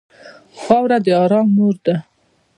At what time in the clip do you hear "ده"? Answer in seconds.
1.85-1.95